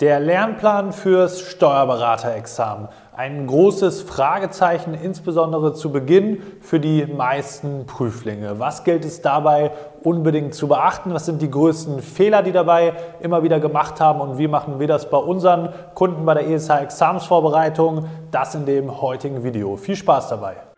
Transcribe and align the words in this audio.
Der 0.00 0.18
Lernplan 0.18 0.92
fürs 0.92 1.40
Steuerberaterexamen. 1.40 2.88
Ein 3.16 3.46
großes 3.46 4.02
Fragezeichen, 4.02 4.92
insbesondere 4.92 5.72
zu 5.72 5.92
Beginn 5.92 6.42
für 6.60 6.80
die 6.80 7.06
meisten 7.06 7.86
Prüflinge. 7.86 8.58
Was 8.58 8.82
gilt 8.82 9.04
es 9.04 9.22
dabei 9.22 9.70
unbedingt 10.02 10.52
zu 10.52 10.66
beachten? 10.66 11.14
Was 11.14 11.26
sind 11.26 11.40
die 11.42 11.50
größten 11.50 12.02
Fehler, 12.02 12.42
die 12.42 12.50
dabei 12.50 12.94
immer 13.20 13.44
wieder 13.44 13.60
gemacht 13.60 14.00
haben? 14.00 14.20
Und 14.20 14.36
wie 14.36 14.48
machen 14.48 14.80
wir 14.80 14.88
das 14.88 15.08
bei 15.08 15.18
unseren 15.18 15.68
Kunden 15.94 16.26
bei 16.26 16.34
der 16.34 16.48
ESH-Examensvorbereitung? 16.48 18.08
Das 18.32 18.56
in 18.56 18.66
dem 18.66 19.00
heutigen 19.00 19.44
Video. 19.44 19.76
Viel 19.76 19.94
Spaß 19.94 20.26
dabei! 20.26 20.73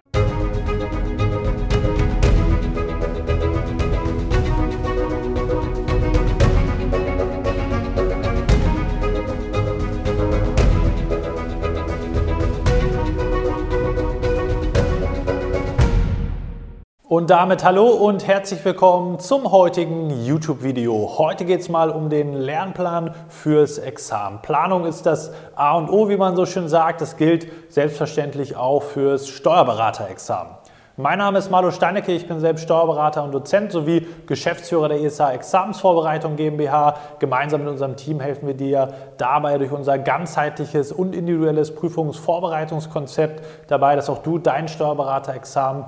Und 17.16 17.30
damit 17.30 17.65
hallo 17.65 17.87
und 17.87 18.27
herzlich 18.27 18.62
willkommen 18.62 19.19
zum 19.20 19.51
heutigen 19.51 20.11
YouTube-Video. 20.27 21.15
Heute 21.16 21.47
geht 21.47 21.62
es 21.62 21.70
mal 21.70 21.89
um 21.89 22.11
den 22.11 22.34
Lernplan 22.34 23.15
fürs 23.30 23.79
Examen. 23.79 24.42
Planung 24.42 24.84
ist 24.84 25.06
das 25.06 25.33
A 25.55 25.79
und 25.79 25.89
O, 25.89 26.11
wie 26.11 26.19
man 26.19 26.37
so 26.37 26.45
schön 26.45 26.69
sagt. 26.69 27.01
Das 27.01 27.16
gilt 27.16 27.51
selbstverständlich 27.73 28.55
auch 28.55 28.83
fürs 28.83 29.29
Steuerberaterexamen. 29.29 30.56
Mein 30.98 31.19
Name 31.19 31.39
ist 31.39 31.51
Marlo 31.51 31.70
Steinecke, 31.70 32.12
ich 32.12 32.29
bin 32.29 32.39
selbst 32.41 32.65
Steuerberater 32.65 33.25
und 33.25 33.33
Dozent 33.33 33.73
sowie 33.73 34.06
Geschäftsführer 34.27 34.89
der 34.89 35.01
ESA 35.01 35.33
Examensvorbereitung 35.33 36.37
GmbH. 36.37 36.97
Gemeinsam 37.19 37.62
mit 37.62 37.70
unserem 37.70 37.97
Team 37.97 38.20
helfen 38.20 38.47
wir 38.47 38.55
dir 38.55 38.92
dabei 39.17 39.56
durch 39.56 39.73
unser 39.73 39.98
ganzheitliches 39.98 40.92
und 40.92 41.14
individuelles 41.14 41.75
Prüfungsvorbereitungskonzept 41.75 43.42
dabei, 43.69 43.97
dass 43.97 44.11
auch 44.11 44.19
du 44.19 44.37
dein 44.37 44.69
Steuerberaterexamen 44.69 45.87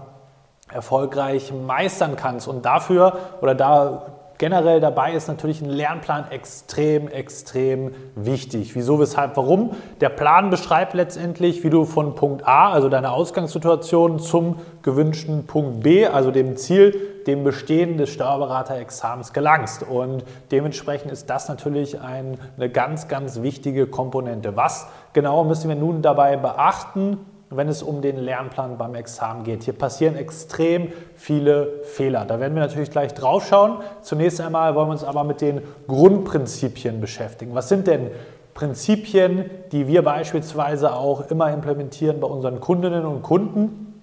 erfolgreich 0.72 1.52
meistern 1.52 2.16
kannst. 2.16 2.48
Und 2.48 2.64
dafür 2.64 3.18
oder 3.40 3.54
da 3.54 4.02
generell 4.38 4.80
dabei 4.80 5.12
ist 5.12 5.28
natürlich 5.28 5.60
ein 5.60 5.68
Lernplan 5.68 6.30
extrem, 6.30 7.08
extrem 7.08 7.92
wichtig. 8.14 8.74
Wieso, 8.74 8.98
weshalb, 9.00 9.36
warum? 9.36 9.72
Der 10.00 10.08
Plan 10.08 10.48
beschreibt 10.50 10.94
letztendlich, 10.94 11.64
wie 11.64 11.70
du 11.70 11.84
von 11.84 12.14
Punkt 12.14 12.46
A, 12.46 12.70
also 12.70 12.88
deiner 12.88 13.12
Ausgangssituation, 13.12 14.20
zum 14.20 14.60
gewünschten 14.82 15.46
Punkt 15.46 15.82
B, 15.82 16.06
also 16.06 16.30
dem 16.30 16.56
Ziel, 16.56 16.96
dem 17.26 17.44
Bestehen 17.44 17.98
des 17.98 18.10
Steuerberaterexamens 18.10 19.32
gelangst. 19.32 19.82
Und 19.82 20.24
dementsprechend 20.50 21.10
ist 21.10 21.28
das 21.28 21.48
natürlich 21.48 22.00
ein, 22.00 22.38
eine 22.56 22.70
ganz, 22.70 23.08
ganz 23.08 23.42
wichtige 23.42 23.86
Komponente. 23.86 24.56
Was 24.56 24.86
genau 25.12 25.44
müssen 25.44 25.68
wir 25.68 25.76
nun 25.76 26.00
dabei 26.00 26.36
beachten? 26.36 27.18
Wenn 27.50 27.68
es 27.68 27.82
um 27.82 28.02
den 28.02 28.18
Lernplan 28.18 28.76
beim 28.76 28.94
Examen 28.94 29.44
geht. 29.44 29.62
Hier 29.62 29.74
passieren 29.74 30.16
extrem 30.16 30.92
viele 31.14 31.82
Fehler. 31.84 32.24
Da 32.24 32.40
werden 32.40 32.54
wir 32.54 32.62
natürlich 32.62 32.90
gleich 32.90 33.14
drauf 33.14 33.46
schauen. 33.46 33.78
Zunächst 34.02 34.40
einmal 34.40 34.74
wollen 34.74 34.88
wir 34.88 34.92
uns 34.92 35.04
aber 35.04 35.24
mit 35.24 35.40
den 35.40 35.62
Grundprinzipien 35.86 37.00
beschäftigen. 37.00 37.54
Was 37.54 37.68
sind 37.68 37.86
denn 37.86 38.10
Prinzipien, 38.54 39.48
die 39.72 39.86
wir 39.86 40.02
beispielsweise 40.02 40.94
auch 40.94 41.30
immer 41.30 41.52
implementieren 41.52 42.20
bei 42.20 42.26
unseren 42.26 42.60
Kundinnen 42.60 43.06
und 43.06 43.22
Kunden? 43.22 44.00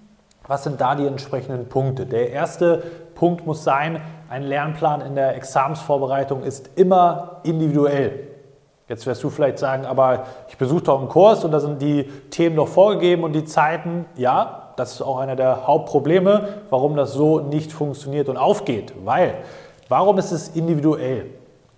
Was 0.48 0.64
sind 0.64 0.80
da 0.80 0.96
die 0.96 1.06
entsprechenden 1.06 1.68
Punkte? 1.68 2.06
Der 2.06 2.32
erste 2.32 2.84
Punkt 3.16 3.46
muss 3.46 3.64
sein, 3.64 4.02
ein 4.30 4.44
Lernplan 4.44 5.02
in 5.02 5.16
der 5.16 5.36
Examensvorbereitung 5.36 6.44
ist 6.44 6.70
immer 6.76 7.42
individuell. 7.44 8.35
Jetzt 8.88 9.08
wirst 9.08 9.24
du 9.24 9.32
vielleicht 9.32 9.58
sagen, 9.58 9.86
aber 9.86 10.26
ich 10.48 10.58
besuche 10.58 10.84
doch 10.84 11.00
einen 11.00 11.10
Kurs 11.10 11.44
und 11.44 11.52
da 11.52 11.60
sind 11.60 11.82
die 11.82 12.04
Themen 12.30 12.56
doch 12.56 12.68
vorgegeben 12.68 13.24
und 13.24 13.34
die 13.34 13.44
Zeiten. 13.44 14.06
Ja, 14.16 14.74
das 14.76 14.94
ist 14.94 15.02
auch 15.02 15.18
einer 15.18 15.36
der 15.36 15.66
Hauptprobleme, 15.66 16.50
warum 16.70 16.96
das 16.96 17.14
so 17.14 17.40
nicht 17.40 17.72
funktioniert 17.72 18.30
und 18.30 18.38
aufgeht. 18.38 18.94
Weil, 19.04 19.36
warum 19.90 20.20
ist 20.20 20.32
es 20.32 20.50
individuell? 20.50 21.26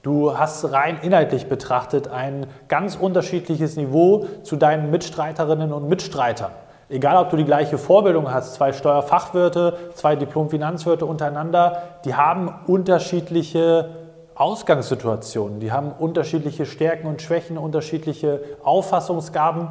Du 0.04 0.38
hast 0.38 0.72
rein 0.72 1.00
inhaltlich 1.02 1.48
betrachtet 1.48 2.10
ein 2.10 2.48
ganz 2.68 2.98
unterschiedliches 2.98 3.78
Niveau 3.78 4.26
zu 4.44 4.58
deinen 4.58 4.92
Mitstreiterinnen 4.92 5.72
und 5.72 5.88
Mitstreitern. 5.88 6.52
Egal, 6.90 7.18
ob 7.18 7.30
du 7.30 7.38
die 7.38 7.44
gleiche 7.46 7.78
Vorbildung 7.78 8.34
hast, 8.34 8.54
zwei 8.54 8.72
Steuerfachwirte, 8.72 9.78
zwei 9.94 10.16
Diplom-Finanzwirte 10.16 11.06
untereinander, 11.06 11.84
die 12.06 12.16
haben 12.16 12.54
unterschiedliche 12.68 14.07
Ausgangssituationen. 14.38 15.60
Die 15.60 15.72
haben 15.72 15.92
unterschiedliche 15.92 16.66
Stärken 16.66 17.08
und 17.08 17.22
Schwächen, 17.22 17.58
unterschiedliche 17.58 18.42
Auffassungsgaben. 18.64 19.70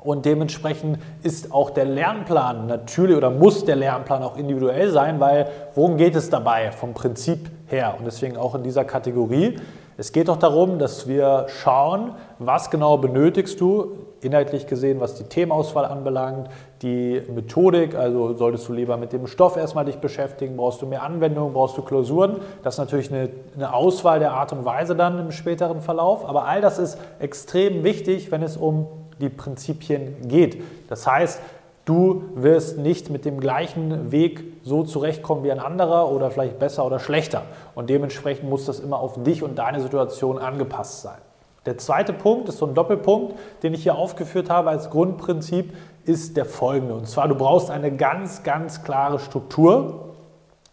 Und 0.00 0.24
dementsprechend 0.24 0.98
ist 1.22 1.52
auch 1.52 1.70
der 1.70 1.84
Lernplan 1.84 2.66
natürlich 2.66 3.16
oder 3.16 3.30
muss 3.30 3.64
der 3.64 3.76
Lernplan 3.76 4.22
auch 4.22 4.36
individuell 4.36 4.90
sein, 4.90 5.20
weil 5.20 5.48
worum 5.74 5.96
geht 5.96 6.14
es 6.14 6.30
dabei 6.30 6.70
vom 6.70 6.94
Prinzip 6.94 7.50
her? 7.66 7.94
Und 7.98 8.04
deswegen 8.04 8.36
auch 8.36 8.54
in 8.54 8.62
dieser 8.62 8.84
Kategorie. 8.84 9.56
Es 9.98 10.12
geht 10.12 10.28
doch 10.28 10.36
darum, 10.36 10.78
dass 10.78 11.08
wir 11.08 11.46
schauen, 11.48 12.12
was 12.38 12.70
genau 12.70 12.98
benötigst 12.98 13.60
du, 13.60 13.92
inhaltlich 14.20 14.66
gesehen, 14.66 15.00
was 15.00 15.14
die 15.14 15.24
Themenauswahl 15.24 15.86
anbelangt, 15.86 16.48
die 16.82 17.22
Methodik, 17.34 17.94
also 17.94 18.34
solltest 18.34 18.68
du 18.68 18.74
lieber 18.74 18.98
mit 18.98 19.12
dem 19.12 19.26
Stoff 19.26 19.56
erstmal 19.56 19.86
dich 19.86 19.96
beschäftigen, 19.96 20.56
brauchst 20.56 20.82
du 20.82 20.86
mehr 20.86 21.02
Anwendungen, 21.02 21.54
brauchst 21.54 21.78
du 21.78 21.82
Klausuren. 21.82 22.40
Das 22.62 22.74
ist 22.74 22.78
natürlich 22.78 23.10
eine, 23.10 23.30
eine 23.54 23.72
Auswahl 23.72 24.18
der 24.18 24.32
Art 24.32 24.52
und 24.52 24.64
Weise 24.66 24.96
dann 24.96 25.18
im 25.18 25.32
späteren 25.32 25.80
Verlauf, 25.80 26.28
aber 26.28 26.44
all 26.44 26.60
das 26.60 26.78
ist 26.78 26.98
extrem 27.18 27.82
wichtig, 27.82 28.30
wenn 28.30 28.42
es 28.42 28.56
um 28.56 28.86
die 29.20 29.30
Prinzipien 29.30 30.28
geht. 30.28 30.62
Das 30.88 31.06
heißt, 31.06 31.40
Du 31.86 32.24
wirst 32.34 32.78
nicht 32.78 33.10
mit 33.10 33.24
dem 33.24 33.38
gleichen 33.38 34.10
Weg 34.10 34.42
so 34.64 34.82
zurechtkommen 34.82 35.44
wie 35.44 35.52
ein 35.52 35.60
anderer 35.60 36.10
oder 36.10 36.32
vielleicht 36.32 36.58
besser 36.58 36.84
oder 36.84 36.98
schlechter. 36.98 37.42
Und 37.76 37.88
dementsprechend 37.88 38.50
muss 38.50 38.66
das 38.66 38.80
immer 38.80 38.98
auf 38.98 39.22
dich 39.22 39.44
und 39.44 39.56
deine 39.56 39.80
Situation 39.80 40.38
angepasst 40.38 41.02
sein. 41.02 41.18
Der 41.64 41.78
zweite 41.78 42.12
Punkt 42.12 42.48
ist 42.48 42.58
so 42.58 42.66
ein 42.66 42.74
Doppelpunkt, 42.74 43.36
den 43.62 43.72
ich 43.72 43.84
hier 43.84 43.94
aufgeführt 43.94 44.50
habe 44.50 44.70
als 44.70 44.90
Grundprinzip, 44.90 45.74
ist 46.04 46.36
der 46.36 46.44
folgende. 46.44 46.94
Und 46.94 47.06
zwar, 47.08 47.28
du 47.28 47.36
brauchst 47.36 47.70
eine 47.70 47.94
ganz, 47.94 48.42
ganz 48.42 48.82
klare 48.82 49.20
Struktur, 49.20 50.14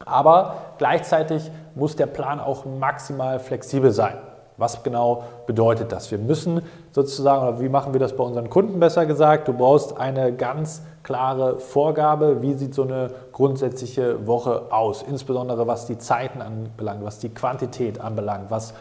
aber 0.03 0.55
gleichzeitig 0.79 1.51
muss 1.75 1.95
der 1.95 2.07
Plan 2.07 2.39
auch 2.39 2.65
maximal 2.65 3.39
flexibel 3.39 3.91
sein. 3.91 4.17
Was 4.57 4.83
genau 4.83 5.23
bedeutet 5.47 5.91
das? 5.91 6.11
Wir 6.11 6.17
müssen 6.17 6.61
sozusagen, 6.91 7.47
oder 7.47 7.59
wie 7.59 7.69
machen 7.69 7.93
wir 7.93 7.99
das 7.99 8.15
bei 8.15 8.23
unseren 8.23 8.49
Kunden 8.49 8.79
besser 8.79 9.05
gesagt, 9.05 9.47
du 9.47 9.53
brauchst 9.53 9.97
eine 9.97 10.33
ganz 10.33 10.83
klare 11.03 11.59
Vorgabe, 11.59 12.41
wie 12.41 12.53
sieht 12.53 12.73
so 12.73 12.83
eine 12.83 13.11
grundsätzliche 13.31 14.25
Woche 14.25 14.63
aus, 14.71 15.03
insbesondere 15.03 15.67
was 15.67 15.85
die 15.85 15.97
Zeiten 15.97 16.41
anbelangt, 16.41 17.03
was 17.03 17.19
die 17.19 17.29
Quantität 17.29 17.99
anbelangt, 17.99 18.49
was 18.49 18.73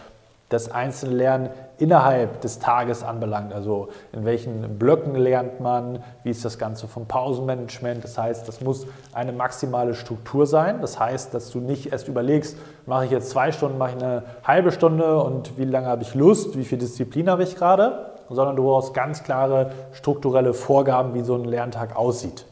das 0.53 0.71
einzelne 0.71 1.15
Lernen 1.15 1.51
innerhalb 1.79 2.41
des 2.43 2.59
Tages 2.59 3.03
anbelangt. 3.03 3.53
Also 3.53 3.89
in 4.13 4.25
welchen 4.25 4.79
Blöcken 4.79 5.15
lernt 5.15 5.61
man, 5.61 6.03
wie 6.23 6.31
ist 6.31 6.45
das 6.45 6.59
Ganze 6.59 6.87
vom 6.87 7.07
Pausenmanagement. 7.07 8.05
Das 8.05 8.19
heißt, 8.19 8.47
das 8.47 8.61
muss 8.61 8.87
eine 9.13 9.33
maximale 9.33 9.95
Struktur 9.95 10.47
sein. 10.47 10.81
Das 10.81 11.01
heißt, 11.01 11.35
dass 11.35 11.51
du 11.51 11.61
nicht 11.61 11.93
erst 11.93 12.09
überlegst, 12.09 12.57
mache 12.87 13.07
ich 13.07 13.11
jetzt 13.11 13.31
zwei 13.31 13.51
Stunden, 13.51 13.79
mache 13.79 13.97
ich 13.97 14.03
eine 14.03 14.23
halbe 14.45 14.71
Stunde 14.71 15.21
und 15.23 15.59
wie 15.59 15.65
lange 15.65 15.87
habe 15.87 16.03
ich 16.03 16.15
Lust, 16.15 16.57
wie 16.57 16.65
viel 16.65 16.79
Disziplin 16.79 17.31
habe 17.31 17.43
ich 17.43 17.57
gerade, 17.57 18.13
sondern 18.29 18.57
du 18.57 18.65
brauchst 18.65 18.95
ganz 18.95 19.25
klare 19.25 19.71
strukturelle 19.93 20.55
Vorgaben, 20.55 21.15
wie 21.15 21.23
so 21.23 21.35
ein 21.35 21.45
Lerntag 21.45 21.97
aussieht. 21.97 22.47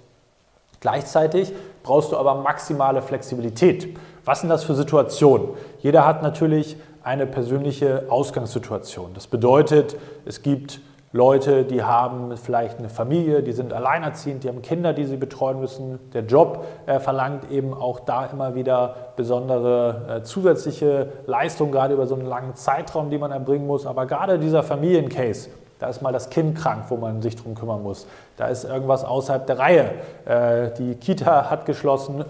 Gleichzeitig 0.80 1.52
brauchst 1.82 2.12
du 2.12 2.16
aber 2.16 2.36
maximale 2.36 3.02
Flexibilität. 3.02 3.96
Was 4.24 4.40
sind 4.40 4.48
das 4.48 4.64
für 4.64 4.74
Situationen? 4.74 5.48
Jeder 5.80 6.06
hat 6.06 6.22
natürlich 6.22 6.76
eine 7.02 7.26
persönliche 7.26 8.04
Ausgangssituation. 8.08 9.12
Das 9.14 9.26
bedeutet, 9.26 9.96
es 10.24 10.42
gibt 10.42 10.80
Leute, 11.12 11.64
die 11.64 11.82
haben 11.82 12.36
vielleicht 12.36 12.78
eine 12.78 12.88
Familie, 12.88 13.42
die 13.42 13.50
sind 13.50 13.72
alleinerziehend, 13.72 14.44
die 14.44 14.48
haben 14.48 14.62
Kinder, 14.62 14.92
die 14.92 15.04
sie 15.06 15.16
betreuen 15.16 15.58
müssen. 15.58 15.98
Der 16.12 16.22
Job 16.22 16.64
äh, 16.86 17.00
verlangt 17.00 17.50
eben 17.50 17.74
auch 17.74 17.98
da 17.98 18.26
immer 18.26 18.54
wieder 18.54 18.94
besondere 19.16 20.18
äh, 20.18 20.22
zusätzliche 20.22 21.08
Leistungen, 21.26 21.72
gerade 21.72 21.94
über 21.94 22.06
so 22.06 22.14
einen 22.14 22.26
langen 22.26 22.54
Zeitraum, 22.54 23.10
die 23.10 23.18
man 23.18 23.32
erbringen 23.32 23.66
muss. 23.66 23.86
Aber 23.86 24.06
gerade 24.06 24.38
dieser 24.38 24.62
Familiencase, 24.62 25.50
da 25.80 25.88
ist 25.88 26.00
mal 26.00 26.12
das 26.12 26.30
Kind 26.30 26.56
krank, 26.56 26.84
wo 26.90 26.96
man 26.96 27.22
sich 27.22 27.34
drum 27.34 27.56
kümmern 27.56 27.82
muss. 27.82 28.06
Da 28.36 28.46
ist 28.46 28.62
irgendwas 28.62 29.02
außerhalb 29.02 29.44
der 29.48 29.58
Reihe. 29.58 29.90
Äh, 30.26 30.70
die 30.78 30.94
Kita 30.94 31.50
hat 31.50 31.66
geschlossen 31.66 32.24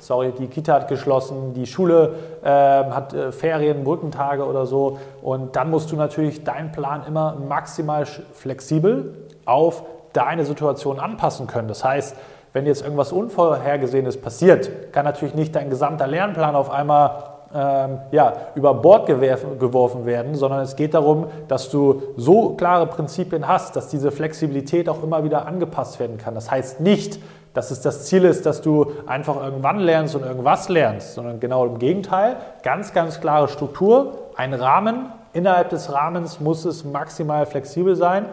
sorry, 0.00 0.32
die 0.32 0.46
Kita 0.48 0.74
hat 0.74 0.88
geschlossen, 0.88 1.54
die 1.54 1.66
Schule 1.66 2.14
äh, 2.42 2.48
hat 2.48 3.14
äh, 3.14 3.32
Ferien, 3.32 3.84
Brückentage 3.84 4.44
oder 4.44 4.66
so. 4.66 4.98
Und 5.22 5.56
dann 5.56 5.70
musst 5.70 5.92
du 5.92 5.96
natürlich 5.96 6.44
deinen 6.44 6.72
Plan 6.72 7.04
immer 7.06 7.36
maximal 7.48 8.06
flexibel 8.06 9.14
auf 9.44 9.84
deine 10.12 10.44
Situation 10.44 10.98
anpassen 10.98 11.46
können. 11.46 11.68
Das 11.68 11.84
heißt, 11.84 12.16
wenn 12.52 12.66
jetzt 12.66 12.82
irgendwas 12.82 13.12
Unvorhergesehenes 13.12 14.20
passiert, 14.20 14.92
kann 14.92 15.04
natürlich 15.04 15.34
nicht 15.34 15.54
dein 15.54 15.70
gesamter 15.70 16.08
Lernplan 16.08 16.56
auf 16.56 16.70
einmal 16.70 17.29
ähm, 17.52 17.98
ja, 18.12 18.32
über 18.54 18.74
Bord 18.74 19.06
geworfen 19.06 20.06
werden, 20.06 20.34
sondern 20.34 20.60
es 20.60 20.76
geht 20.76 20.94
darum, 20.94 21.26
dass 21.48 21.68
du 21.68 22.02
so 22.16 22.50
klare 22.50 22.86
Prinzipien 22.86 23.48
hast, 23.48 23.74
dass 23.74 23.88
diese 23.88 24.12
Flexibilität 24.12 24.88
auch 24.88 25.02
immer 25.02 25.24
wieder 25.24 25.46
angepasst 25.46 25.98
werden 25.98 26.16
kann. 26.16 26.34
Das 26.34 26.50
heißt 26.50 26.80
nicht, 26.80 27.20
dass 27.54 27.72
es 27.72 27.80
das 27.80 28.06
Ziel 28.06 28.24
ist, 28.24 28.46
dass 28.46 28.62
du 28.62 28.92
einfach 29.06 29.42
irgendwann 29.42 29.80
lernst 29.80 30.14
und 30.14 30.24
irgendwas 30.24 30.68
lernst, 30.68 31.14
sondern 31.14 31.40
genau 31.40 31.66
im 31.66 31.78
Gegenteil, 31.78 32.36
ganz, 32.62 32.92
ganz 32.92 33.20
klare 33.20 33.48
Struktur, 33.48 34.12
ein 34.36 34.54
Rahmen. 34.54 35.06
Innerhalb 35.32 35.70
des 35.70 35.92
Rahmens 35.92 36.38
muss 36.40 36.64
es 36.64 36.84
maximal 36.84 37.46
flexibel 37.46 37.96
sein. 37.96 38.26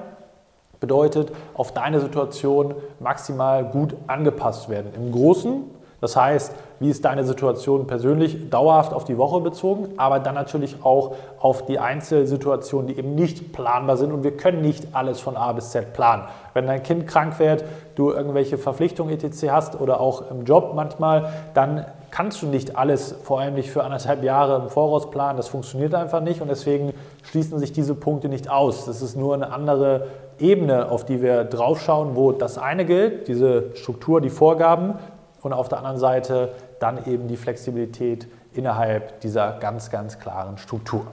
Bedeutet, 0.80 1.31
auf 1.56 1.74
deine 1.74 2.00
Situation 2.00 2.75
maximal 3.00 3.66
gut 3.66 3.96
angepasst 4.06 4.69
werden. 4.69 4.92
Im 4.96 5.12
Großen 5.12 5.64
das 6.00 6.16
heißt, 6.16 6.54
wie 6.80 6.90
ist 6.92 7.04
deine 7.06 7.24
Situation 7.24 7.88
persönlich 7.88 8.52
dauerhaft 8.52 8.94
auf 8.94 9.04
die 9.04 9.18
Woche 9.18 9.42
bezogen, 9.42 9.90
aber 9.98 10.20
dann 10.20 10.36
natürlich 10.36 10.78
auch 10.84 11.16
auf 11.40 11.66
die 11.66 11.80
Einzelsituationen, 11.80 12.88
die 12.88 12.98
eben 12.98 13.16
nicht 13.16 13.52
planbar 13.52 13.98
sind 13.98 14.12
und 14.12 14.24
wir 14.24 14.38
können 14.38 14.62
nicht 14.62 14.90
alles 14.94 15.20
von 15.20 15.36
A 15.36 15.52
bis 15.54 15.72
Z 15.72 15.94
planen. 15.94 16.24
Wenn 16.54 16.68
dein 16.68 16.84
Kind 16.84 17.08
krank 17.08 17.40
wird, 17.40 17.64
du 17.96 18.12
irgendwelche 18.12 18.60
Verpflichtungen 18.60 19.12
etc. 19.12 19.50
hast 19.50 19.82
oder 19.82 20.00
auch 20.00 20.30
im 20.30 20.46
Job 20.46 20.74
manchmal, 20.76 21.30
dann 21.56 21.86
kannst 22.12 22.44
du 22.44 22.46
nicht 22.46 22.78
alles, 22.78 23.16
vor 23.24 23.40
allem 23.40 23.56
nicht 23.56 23.72
für 23.72 23.84
anderthalb 23.84 24.24
Jahre 24.24 24.62
im 24.62 24.70
Voraus 24.70 25.10
planen. 25.10 25.38
Das 25.38 25.48
funktioniert 25.48 25.96
einfach 25.96 26.22
nicht 26.22 26.42
und 26.42 26.48
deswegen 26.48 26.94
schließen 27.24 27.58
sich 27.58 27.74
diese 27.74 27.96
Punkte 27.96 28.30
nicht 28.30 28.52
aus. 28.52 28.86
Das 28.86 29.02
ist 29.02 29.16
nur 29.16 29.34
eine 29.34 29.52
andere 29.52 30.08
Ebene, 30.40 30.92
auf 30.92 31.06
die 31.06 31.24
wir 31.24 31.44
draufschauen, 31.44 32.16
wo 32.16 32.32
das 32.32 32.60
eine 32.60 32.86
gilt, 32.86 33.28
diese 33.28 33.76
Struktur, 33.76 34.22
die 34.22 34.30
Vorgaben 34.30 34.94
und 35.42 35.54
auf 35.54 35.69
der 35.69 35.80
anderen 35.80 35.98
Seite 35.98 36.54
dann 36.80 37.06
eben 37.06 37.28
die 37.28 37.38
Flexibilität 37.38 38.28
innerhalb 38.54 39.19
dieser 39.22 39.54
ganz, 39.60 39.89
ganz 39.89 40.19
klaren 40.19 40.57
Struktur. 40.57 41.07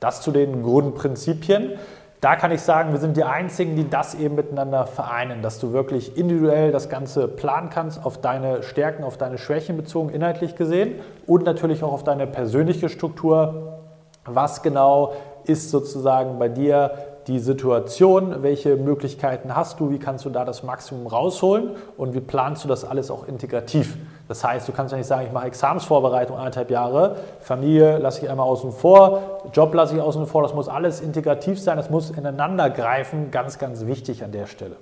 Das 0.00 0.20
zu 0.20 0.32
den 0.32 0.62
Grundprinzipien. 0.62 1.72
Da 2.20 2.36
kann 2.36 2.52
ich 2.52 2.62
sagen, 2.62 2.92
wir 2.92 3.00
sind 3.00 3.16
die 3.16 3.24
Einzigen, 3.24 3.74
die 3.74 3.90
das 3.90 4.14
eben 4.14 4.36
miteinander 4.36 4.86
vereinen, 4.86 5.42
dass 5.42 5.58
du 5.58 5.72
wirklich 5.72 6.16
individuell 6.16 6.70
das 6.70 6.88
Ganze 6.88 7.26
planen 7.26 7.68
kannst, 7.68 8.04
auf 8.04 8.20
deine 8.20 8.62
Stärken, 8.62 9.02
auf 9.02 9.16
deine 9.16 9.38
Schwächen 9.38 9.76
bezogen, 9.76 10.10
inhaltlich 10.10 10.54
gesehen 10.54 11.00
und 11.26 11.44
natürlich 11.44 11.82
auch 11.82 11.92
auf 11.92 12.04
deine 12.04 12.28
persönliche 12.28 12.88
Struktur. 12.88 13.80
Was 14.24 14.62
genau 14.62 15.14
ist 15.44 15.70
sozusagen 15.70 16.38
bei 16.38 16.48
dir 16.48 16.92
die 17.26 17.38
Situation, 17.38 18.42
welche 18.42 18.76
Möglichkeiten 18.76 19.54
hast 19.54 19.80
du, 19.80 19.90
wie 19.90 19.98
kannst 19.98 20.24
du 20.24 20.30
da 20.30 20.44
das 20.44 20.62
Maximum 20.62 21.06
rausholen 21.06 21.70
und 21.96 22.14
wie 22.14 22.20
planst 22.20 22.64
du 22.64 22.68
das 22.68 22.84
alles 22.84 23.10
auch 23.10 23.26
integrativ. 23.26 23.96
Das 24.28 24.44
heißt, 24.44 24.66
du 24.66 24.72
kannst 24.72 24.92
ja 24.92 24.98
nicht 24.98 25.06
sagen, 25.06 25.26
ich 25.26 25.32
mache 25.32 25.46
Examensvorbereitung 25.46 26.36
anderthalb 26.36 26.70
Jahre, 26.70 27.16
Familie 27.40 27.98
lasse 27.98 28.24
ich 28.24 28.30
einmal 28.30 28.46
außen 28.46 28.72
vor, 28.72 29.40
Job 29.52 29.74
lasse 29.74 29.94
ich 29.94 30.00
außen 30.00 30.26
vor, 30.26 30.42
das 30.42 30.54
muss 30.54 30.68
alles 30.68 31.00
integrativ 31.00 31.60
sein, 31.60 31.76
das 31.76 31.90
muss 31.90 32.10
ineinander 32.10 32.70
greifen, 32.70 33.30
ganz, 33.30 33.58
ganz 33.58 33.86
wichtig 33.86 34.24
an 34.24 34.32
der 34.32 34.46
Stelle. 34.46 34.76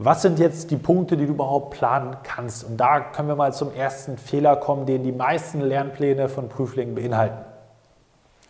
Was 0.00 0.22
sind 0.22 0.38
jetzt 0.38 0.70
die 0.70 0.76
Punkte, 0.76 1.16
die 1.16 1.26
du 1.26 1.32
überhaupt 1.32 1.70
planen 1.70 2.18
kannst? 2.22 2.62
Und 2.62 2.76
da 2.76 3.00
können 3.00 3.26
wir 3.26 3.34
mal 3.34 3.52
zum 3.52 3.74
ersten 3.74 4.16
Fehler 4.16 4.54
kommen, 4.54 4.86
den 4.86 5.02
die 5.02 5.10
meisten 5.10 5.60
Lernpläne 5.60 6.28
von 6.28 6.48
Prüflingen 6.48 6.94
beinhalten. 6.94 7.47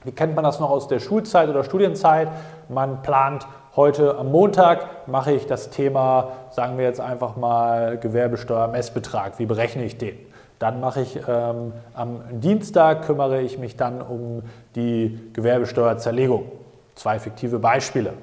Wie 0.09 0.13
kennt 0.13 0.35
man 0.35 0.43
das 0.43 0.59
noch 0.59 0.71
aus 0.71 0.89
der 0.89 1.01
Schulzeit 1.01 1.51
oder 1.51 1.65
Studienzeit? 1.65 2.29
Man 2.71 3.03
plant 3.03 3.47
heute 3.77 4.17
am 4.17 4.33
Montag, 4.33 5.07
mache 5.07 5.33
ich 5.33 5.45
das 5.45 5.69
Thema, 5.69 6.31
sagen 6.49 6.79
wir 6.79 6.87
jetzt 6.87 6.99
einfach 6.99 7.37
mal 7.37 7.99
Gewerbesteuer-Messbetrag. 7.99 9.39
Wie 9.39 9.45
berechne 9.45 9.85
ich 9.85 9.99
den? 9.99 10.17
Dann 10.59 10.81
mache 10.81 11.03
ich 11.03 11.21
ähm, 11.29 11.75
am 11.93 12.23
Dienstag, 12.31 13.05
kümmere 13.05 13.43
ich 13.43 13.59
mich 13.59 13.77
dann 13.77 14.01
um 14.01 14.45
die 14.77 15.21
Gewerbesteuerzerlegung. 15.35 16.51
Zwei 16.95 17.19
fiktive 17.19 17.59
Beispiele. 17.59 18.15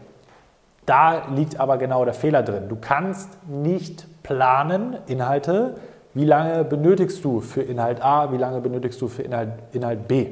Da 0.88 1.28
liegt 1.36 1.60
aber 1.60 1.78
genau 1.78 2.04
der 2.04 2.16
Fehler 2.16 2.42
drin. 2.42 2.68
Du 2.68 2.78
kannst 2.82 3.30
nicht 3.48 4.08
planen, 4.24 4.98
Inhalte, 5.06 5.76
wie 6.16 6.26
lange 6.26 6.64
benötigst 6.64 7.24
du 7.24 7.42
für 7.42 7.62
Inhalt 7.62 8.04
A, 8.04 8.32
wie 8.32 8.38
lange 8.38 8.60
benötigst 8.60 9.00
du 9.00 9.08
für 9.08 9.22
Inhalt, 9.22 9.50
Inhalt 9.72 10.08
B. 10.08 10.30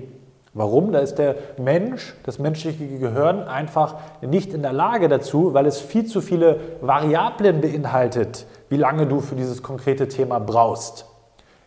Warum? 0.55 0.91
Da 0.91 0.99
ist 0.99 1.15
der 1.15 1.35
Mensch, 1.57 2.13
das 2.23 2.37
menschliche 2.37 2.85
Gehirn 2.85 3.41
einfach 3.47 3.95
nicht 4.21 4.53
in 4.53 4.61
der 4.61 4.73
Lage 4.73 5.09
dazu, 5.09 5.55
weil 5.55 5.65
es 5.65 5.79
viel 5.79 6.05
zu 6.05 6.21
viele 6.21 6.59
Variablen 6.81 7.59
beinhaltet, 7.59 8.45
wie 8.69 8.77
lange 8.77 9.07
du 9.07 9.19
für 9.19 9.35
dieses 9.35 9.63
konkrete 9.63 10.07
Thema 10.07 10.39
brauchst. 10.39 11.07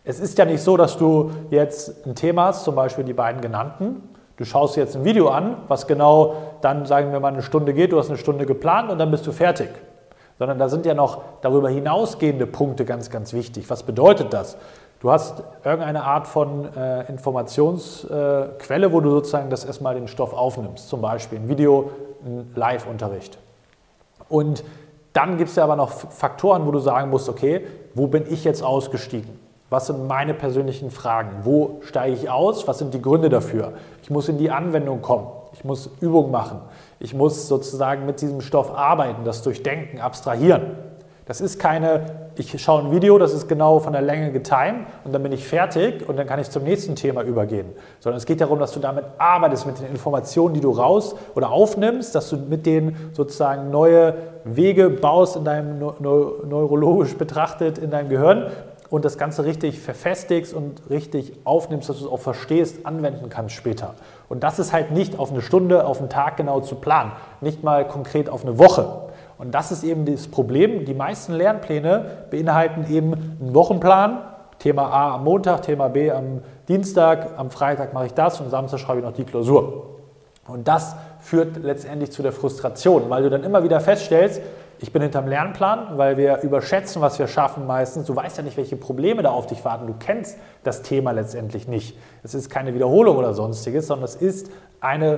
Es 0.05 0.21
ist 0.21 0.37
ja 0.37 0.45
nicht 0.45 0.61
so, 0.61 0.77
dass 0.77 0.97
du 0.97 1.31
jetzt 1.49 2.07
ein 2.07 2.15
Thema 2.15 2.45
hast, 2.45 2.63
zum 2.63 2.75
Beispiel 2.75 3.03
die 3.03 3.13
beiden 3.13 3.41
genannten. 3.41 4.03
Du 4.37 4.45
schaust 4.45 4.77
jetzt 4.77 4.95
ein 4.95 5.03
Video 5.03 5.27
an, 5.27 5.57
was 5.67 5.85
genau 5.85 6.35
dann, 6.61 6.85
sagen 6.85 7.11
wir 7.11 7.19
mal, 7.19 7.33
eine 7.33 7.41
Stunde 7.41 7.73
geht. 7.73 7.91
Du 7.91 7.97
hast 7.97 8.07
eine 8.07 8.17
Stunde 8.17 8.45
geplant 8.45 8.89
und 8.89 8.99
dann 8.99 9.11
bist 9.11 9.27
du 9.27 9.33
fertig. 9.33 9.69
Sondern 10.39 10.59
da 10.59 10.69
sind 10.69 10.85
ja 10.85 10.93
noch 10.93 11.23
darüber 11.41 11.69
hinausgehende 11.69 12.47
Punkte 12.47 12.85
ganz, 12.85 13.09
ganz 13.09 13.33
wichtig. 13.33 13.69
Was 13.69 13.83
bedeutet 13.83 14.31
das? 14.31 14.55
Du 14.99 15.11
hast 15.11 15.43
irgendeine 15.63 16.03
Art 16.03 16.27
von 16.27 16.73
äh, 16.75 17.07
Informationsquelle, 17.07 18.87
äh, 18.87 18.91
wo 18.91 18.99
du 18.99 19.11
sozusagen 19.11 19.49
das 19.49 19.63
erstmal 19.63 19.93
den 19.93 20.07
Stoff 20.07 20.33
aufnimmst, 20.33 20.89
zum 20.89 21.01
Beispiel 21.01 21.37
ein 21.37 21.47
Video, 21.47 21.91
ein 22.25 22.51
Live-Unterricht. 22.55 23.37
Und 24.27 24.63
dann 25.13 25.37
gibt 25.37 25.51
es 25.51 25.55
ja 25.55 25.63
aber 25.63 25.75
noch 25.75 25.91
Faktoren, 25.91 26.65
wo 26.65 26.71
du 26.71 26.79
sagen 26.79 27.11
musst, 27.11 27.29
okay, 27.29 27.65
wo 27.93 28.07
bin 28.07 28.25
ich 28.27 28.43
jetzt 28.43 28.63
ausgestiegen? 28.63 29.39
Was 29.69 29.87
sind 29.87 30.07
meine 30.07 30.33
persönlichen 30.33 30.91
Fragen? 30.91 31.41
Wo 31.43 31.81
steige 31.81 32.15
ich 32.15 32.29
aus? 32.29 32.67
Was 32.67 32.79
sind 32.79 32.93
die 32.93 33.01
Gründe 33.01 33.29
dafür? 33.29 33.73
Ich 34.01 34.09
muss 34.09 34.29
in 34.29 34.37
die 34.37 34.49
Anwendung 34.49 35.01
kommen. 35.01 35.27
Ich 35.53 35.63
muss 35.63 35.89
Übung 35.99 36.31
machen. 36.31 36.61
Ich 36.99 37.13
muss 37.13 37.47
sozusagen 37.47 38.05
mit 38.05 38.21
diesem 38.21 38.41
Stoff 38.41 38.73
arbeiten, 38.73 39.25
das 39.25 39.43
durchdenken, 39.43 39.99
abstrahieren. 39.99 40.77
Das 41.27 41.41
ist 41.41 41.59
keine, 41.59 42.05
ich 42.37 42.61
schaue 42.61 42.83
ein 42.83 42.91
Video, 42.91 43.17
das 43.17 43.33
ist 43.33 43.49
genau 43.49 43.79
von 43.79 43.91
der 43.91 44.01
Länge 44.01 44.31
getimed 44.31 44.87
und 45.03 45.13
dann 45.13 45.21
bin 45.21 45.33
ich 45.33 45.45
fertig 45.45 46.07
und 46.07 46.17
dann 46.17 46.25
kann 46.25 46.39
ich 46.39 46.49
zum 46.49 46.63
nächsten 46.63 46.95
Thema 46.95 47.21
übergehen. 47.21 47.67
Sondern 47.99 48.17
es 48.17 48.25
geht 48.25 48.39
darum, 48.39 48.59
dass 48.59 48.71
du 48.71 48.79
damit 48.79 49.03
arbeitest, 49.17 49.65
mit 49.65 49.77
den 49.77 49.87
Informationen, 49.87 50.53
die 50.53 50.61
du 50.61 50.71
raus 50.71 51.15
oder 51.35 51.51
aufnimmst, 51.51 52.15
dass 52.15 52.29
du 52.29 52.37
mit 52.37 52.65
denen 52.65 53.11
sozusagen 53.11 53.69
neue 53.71 54.15
Wege 54.45 54.89
baust 54.89 55.35
in 55.35 55.43
deinem 55.43 55.79
neurologisch 55.79 57.17
betrachtet 57.17 57.77
in 57.77 57.91
deinem 57.91 58.07
Gehirn 58.07 58.49
und 58.89 59.03
das 59.03 59.17
Ganze 59.17 59.43
richtig 59.43 59.81
verfestigst 59.81 60.53
und 60.53 60.89
richtig 60.89 61.33
aufnimmst, 61.43 61.89
dass 61.89 61.99
du 61.99 62.05
es 62.05 62.11
auch 62.11 62.19
verstehst, 62.19 62.85
anwenden 62.85 63.29
kannst 63.29 63.55
später. 63.55 63.95
Und 64.29 64.43
das 64.43 64.59
ist 64.59 64.71
halt 64.71 64.91
nicht 64.91 65.19
auf 65.19 65.31
eine 65.31 65.41
Stunde, 65.41 65.85
auf 65.85 65.99
einen 65.99 66.09
Tag 66.09 66.37
genau 66.37 66.61
zu 66.61 66.75
planen, 66.75 67.11
nicht 67.41 67.63
mal 67.63 67.85
konkret 67.85 68.29
auf 68.29 68.43
eine 68.43 68.57
Woche. 68.57 69.06
Und 69.37 69.53
das 69.53 69.71
ist 69.71 69.83
eben 69.83 70.05
das 70.05 70.27
Problem. 70.27 70.85
Die 70.85 70.93
meisten 70.93 71.33
Lernpläne 71.33 72.05
beinhalten 72.31 72.85
eben 72.91 73.13
einen 73.13 73.53
Wochenplan. 73.53 74.19
Thema 74.59 74.87
A 74.87 75.15
am 75.15 75.23
Montag, 75.23 75.61
Thema 75.61 75.87
B 75.89 76.09
am 76.09 76.41
Dienstag, 76.67 77.37
am 77.37 77.51
Freitag 77.51 77.93
mache 77.93 78.07
ich 78.07 78.13
das 78.13 78.41
und 78.41 78.49
Samstag 78.49 78.79
schreibe 78.79 78.99
ich 78.99 79.05
noch 79.05 79.13
die 79.13 79.23
Klausur. 79.23 79.97
Und 80.47 80.67
das 80.67 80.95
führt 81.19 81.57
letztendlich 81.57 82.11
zu 82.11 82.23
der 82.23 82.31
Frustration, 82.31 83.09
weil 83.09 83.23
du 83.23 83.29
dann 83.29 83.43
immer 83.43 83.63
wieder 83.63 83.79
feststellst, 83.79 84.41
ich 84.79 84.93
bin 84.93 85.01
hinterm 85.01 85.27
Lernplan, 85.27 85.97
weil 85.97 86.17
wir 86.17 86.41
überschätzen, 86.41 87.01
was 87.01 87.17
wir 87.17 87.27
schaffen 87.27 87.65
meistens. 87.65 88.05
Du 88.05 88.15
weißt 88.15 88.37
ja 88.37 88.43
nicht, 88.43 88.57
welche 88.57 88.75
Probleme 88.75 89.23
da 89.23 89.31
auf 89.31 89.47
dich 89.47 89.65
warten. 89.65 89.87
Du 89.87 89.95
kennst 89.97 90.37
das 90.63 90.83
Thema 90.83 91.11
letztendlich 91.11 91.67
nicht. 91.67 91.97
Es 92.21 92.35
ist 92.35 92.49
keine 92.51 92.75
Wiederholung 92.75 93.17
oder 93.17 93.33
sonstiges, 93.33 93.87
sondern 93.87 94.05
es 94.05 94.15
ist 94.15 94.51
eine 94.79 95.17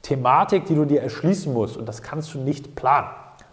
Thematik, 0.00 0.64
die 0.64 0.74
du 0.74 0.86
dir 0.86 1.02
erschließen 1.02 1.52
musst. 1.52 1.76
Und 1.76 1.86
das 1.90 2.00
kannst 2.00 2.32
du 2.32 2.38
nicht 2.38 2.74
planen. 2.74 3.08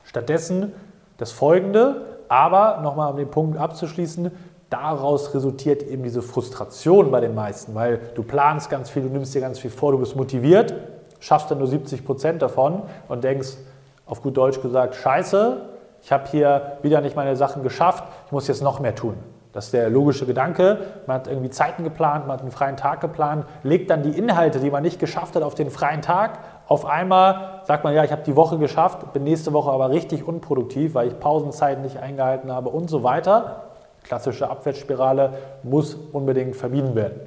Stattdessen 0.08 0.72
das 1.18 1.34
Folgende, 1.34 2.06
aber 2.30 2.80
nochmal 2.82 3.12
um 3.12 3.18
den 3.18 3.30
Punkt 3.30 3.58
abzuschließen, 3.58 4.32
daraus 4.70 5.34
resultiert 5.34 5.84
eben 5.84 6.04
diese 6.04 6.22
Frustration 6.22 7.12
bei 7.12 7.20
den 7.20 7.36
meisten, 7.36 7.76
weil 7.76 8.00
du 8.16 8.24
planst 8.24 8.70
ganz 8.70 8.90
viel, 8.90 9.04
du 9.04 9.10
nimmst 9.10 9.36
dir 9.36 9.42
ganz 9.42 9.60
viel 9.60 9.70
vor, 9.70 9.92
du 9.92 10.00
bist 10.00 10.16
motiviert, 10.16 10.74
schaffst 11.20 11.52
dann 11.52 11.58
nur 11.58 11.68
70 11.68 12.06
Prozent 12.06 12.42
davon 12.42 12.84
und 13.10 13.24
denkst, 13.26 13.58
auf 14.06 14.22
gut 14.22 14.38
Deutsch 14.38 14.62
gesagt, 14.62 14.96
scheiße, 14.96 15.58
ich 16.02 16.12
habe 16.14 16.24
hier 16.30 16.78
wieder 16.84 17.02
nicht 17.02 17.18
meine 17.18 17.36
Sachen 17.36 17.62
geschafft, 17.62 18.06
ich 18.28 18.32
muss 18.32 18.48
jetzt 18.48 18.62
noch 18.62 18.80
mehr 18.80 18.96
tun. 18.96 19.16
Das 19.52 19.66
ist 19.66 19.74
der 19.74 19.90
logische 19.90 20.28
Gedanke. 20.28 20.78
Man 21.08 21.16
hat 21.16 21.28
irgendwie 21.28 21.50
Zeiten 21.50 21.84
geplant, 21.84 22.28
man 22.28 22.36
hat 22.36 22.42
einen 22.42 22.52
freien 22.52 22.78
Tag 22.78 23.02
geplant, 23.02 23.46
legt 23.64 23.90
dann 23.90 24.04
die 24.04 24.16
Inhalte, 24.18 24.60
die 24.60 24.70
man 24.70 24.84
nicht 24.84 25.00
geschafft 25.00 25.36
hat, 25.36 25.42
auf 25.42 25.56
den 25.56 25.72
freien 25.72 26.04
Tag. 26.04 26.38
Auf 26.68 26.86
einmal 26.86 27.62
sagt 27.64 27.84
man, 27.84 27.94
ja, 27.94 28.04
ich 28.04 28.12
habe 28.12 28.24
die 28.24 28.36
Woche 28.36 28.58
geschafft, 28.58 29.14
bin 29.14 29.24
nächste 29.24 29.54
Woche 29.54 29.72
aber 29.72 29.90
richtig 29.90 30.28
unproduktiv, 30.28 30.96
weil 30.96 31.08
ich 31.08 31.20
Pausenzeiten 31.20 31.84
nicht 31.84 31.98
eingehalten 31.98 32.52
habe 32.52 32.70
und 32.70 32.90
so 32.90 33.04
weiter. 33.04 33.64
Klassische 34.04 34.50
Abwärtsspirale 34.50 35.34
muss 35.64 35.96
unbedingt 35.96 36.56
vermieden 36.56 36.96
werden. 36.96 37.22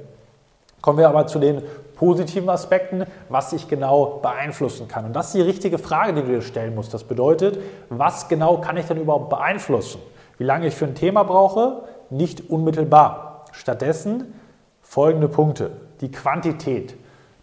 Kommen 0.81 0.97
wir 0.97 1.09
aber 1.09 1.27
zu 1.27 1.39
den 1.39 1.61
positiven 1.95 2.49
Aspekten, 2.49 3.05
was 3.29 3.53
ich 3.53 3.67
genau 3.67 4.19
beeinflussen 4.21 4.87
kann. 4.87 5.05
Und 5.05 5.13
das 5.13 5.27
ist 5.27 5.35
die 5.35 5.41
richtige 5.41 5.77
Frage, 5.77 6.13
die 6.13 6.21
du 6.21 6.27
dir 6.27 6.41
stellen 6.41 6.73
musst. 6.73 6.93
Das 6.93 7.03
bedeutet, 7.03 7.59
was 7.89 8.27
genau 8.27 8.57
kann 8.57 8.77
ich 8.77 8.85
denn 8.87 8.97
überhaupt 8.97 9.29
beeinflussen? 9.29 10.01
Wie 10.39 10.43
lange 10.43 10.65
ich 10.65 10.75
für 10.75 10.85
ein 10.85 10.95
Thema 10.95 11.23
brauche? 11.23 11.83
Nicht 12.09 12.49
unmittelbar. 12.49 13.45
Stattdessen 13.51 14.33
folgende 14.81 15.27
Punkte. 15.27 15.71
Die 16.01 16.11
Quantität. 16.11 16.95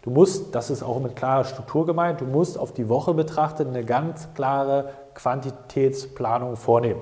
Du 0.09 0.15
musst, 0.15 0.55
das 0.55 0.71
ist 0.71 0.81
auch 0.81 0.99
mit 0.99 1.15
klarer 1.15 1.43
Struktur 1.43 1.85
gemeint, 1.85 2.19
du 2.19 2.25
musst 2.25 2.57
auf 2.57 2.73
die 2.73 2.89
Woche 2.89 3.13
betrachtet 3.13 3.67
eine 3.67 3.85
ganz 3.85 4.27
klare 4.33 4.89
Quantitätsplanung 5.13 6.55
vornehmen. 6.55 6.99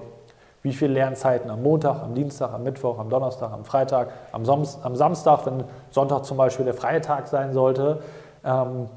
Wie 0.62 0.74
viele 0.74 0.96
Lernzeiten 0.96 1.50
am 1.50 1.64
Montag, 1.64 2.04
am 2.04 2.16
Dienstag, 2.16 2.52
am 2.52 2.64
Mittwoch, 2.64 3.00
am 3.00 3.10
Donnerstag, 3.10 3.54
am 3.54 3.64
Freitag, 3.64 4.10
am, 4.34 4.44
Samstag, 4.44 5.46
wenn 5.46 5.64
Sonntag 5.90 6.26
zum 6.26 6.36
Beispiel 6.36 6.66
der 6.66 6.74
freie 6.74 7.00
Tag 7.00 7.30
sein 7.30 7.54
sollte. 7.54 8.02
Ähm, 8.44 8.90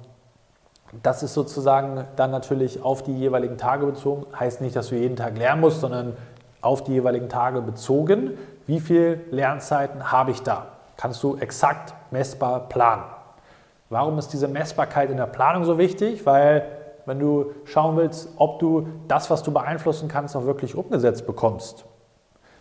das 1.04 1.22
ist 1.22 1.34
sozusagen 1.34 2.04
dann 2.16 2.32
natürlich 2.32 2.82
auf 2.82 3.04
die 3.04 3.16
jeweiligen 3.16 3.58
Tage 3.58 3.86
bezogen. 3.86 4.26
Heißt 4.36 4.60
nicht, 4.60 4.74
dass 4.74 4.88
du 4.88 4.96
jeden 4.96 5.14
Tag 5.14 5.38
lernen 5.38 5.60
musst, 5.60 5.82
sondern 5.82 6.16
auf 6.62 6.82
die 6.82 6.94
jeweiligen 6.94 7.28
Tage 7.28 7.60
bezogen. 7.62 8.36
Wie 8.66 8.80
viele 8.80 9.20
Lernzeiten 9.30 10.10
habe 10.10 10.32
ich 10.32 10.42
da? 10.42 10.66
Kannst 10.96 11.22
du 11.22 11.36
exakt 11.36 11.94
messbar 12.10 12.68
planen. 12.68 13.04
Warum 13.90 14.18
ist 14.18 14.28
diese 14.28 14.46
Messbarkeit 14.46 15.10
in 15.10 15.16
der 15.16 15.26
Planung 15.26 15.64
so 15.64 15.76
wichtig? 15.76 16.24
Weil 16.24 16.64
wenn 17.06 17.18
du 17.18 17.52
schauen 17.64 17.96
willst, 17.96 18.28
ob 18.36 18.60
du 18.60 18.86
das, 19.08 19.30
was 19.30 19.42
du 19.42 19.52
beeinflussen 19.52 20.08
kannst, 20.08 20.36
auch 20.36 20.46
wirklich 20.46 20.76
umgesetzt 20.76 21.26
bekommst, 21.26 21.84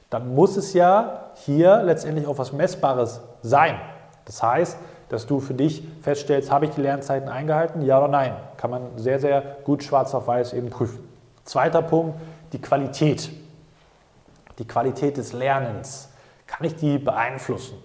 dann 0.10 0.34
muss 0.34 0.58
es 0.58 0.74
ja 0.74 1.30
hier 1.36 1.84
letztendlich 1.84 2.26
auch 2.26 2.40
was 2.40 2.52
Messbares 2.52 3.22
sein. 3.44 3.80
Das 4.26 4.42
heißt, 4.42 4.80
dass 5.10 5.28
du 5.28 5.40
für 5.40 5.54
dich 5.54 5.88
feststellst, 6.02 6.52
habe 6.52 6.66
ich 6.66 6.72
die 6.72 6.82
Lernzeiten 6.82 7.30
eingehalten, 7.30 7.84
ja 7.84 8.00
oder 8.00 8.08
nein. 8.08 8.36
Kann 8.58 8.72
man 8.72 8.98
sehr, 8.98 9.20
sehr 9.20 9.58
gut 9.64 9.84
schwarz 9.84 10.16
auf 10.16 10.26
weiß 10.26 10.54
eben 10.54 10.72
prüfen. 10.72 11.08
Zweiter 11.46 11.84
Punkt, 11.84 12.20
die 12.54 12.62
Qualität. 12.62 13.30
Die 14.58 14.66
Qualität 14.66 15.18
des 15.18 15.34
Lernens. 15.34 16.10
Kann 16.48 16.66
ich 16.66 16.76
die 16.76 16.98
beeinflussen? 16.98 17.78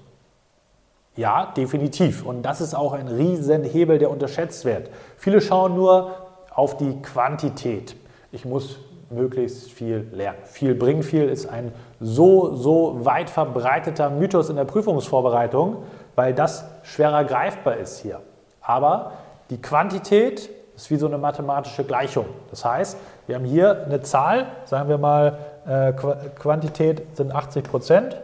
Ja, 1.17 1.53
definitiv. 1.57 2.25
Und 2.25 2.43
das 2.43 2.61
ist 2.61 2.75
auch 2.75 2.93
ein 2.93 3.09
Riesenhebel, 3.09 3.99
der 3.99 4.11
unterschätzt 4.11 4.65
wird. 4.65 4.91
Viele 5.17 5.41
schauen 5.41 5.75
nur 5.75 6.11
auf 6.53 6.77
die 6.77 7.01
Quantität. 7.03 7.95
Ich 8.33 8.45
muss 8.45 8.79
möglichst 9.11 9.71
viel 9.71 10.09
lernen. 10.13 10.39
Viel 10.45 10.75
bringen 10.75 11.03
viel 11.03 11.29
ist 11.29 11.47
ein 11.47 11.73
so, 12.01 12.57
so 12.57 13.05
weit 13.05 13.31
verbreiteter 13.31 14.11
Mythos 14.11 14.51
in 14.51 14.57
der 14.57 14.65
Prüfungsvorbereitung, 14.65 15.85
weil 16.17 16.35
das 16.35 16.65
schwerer 16.83 17.25
greifbar 17.25 17.77
ist 17.77 18.01
hier. 18.01 18.21
Aber 18.61 19.13
die 19.51 19.61
Quantität 19.61 20.51
ist 20.75 20.91
wie 20.91 20.97
so 20.97 21.07
eine 21.07 21.19
mathematische 21.19 21.85
Gleichung. 21.85 22.27
Das 22.51 22.65
heißt, 22.65 22.97
wir 23.27 23.37
haben 23.37 23.45
hier 23.45 23.85
eine 23.85 24.01
Zahl, 24.03 24.47
sagen 24.65 24.89
wir 24.89 24.99
mal, 24.99 25.39
äh, 25.67 25.93
Quantität 25.93 27.17
sind 27.17 27.33
80 27.33 27.65
Prozent, 27.65 28.17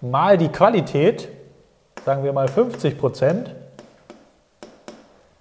mal 0.00 0.38
die 0.38 0.48
Qualität, 0.48 1.28
sagen 2.04 2.24
wir 2.24 2.32
mal 2.32 2.48
50 2.48 2.98
Prozent, 2.98 3.54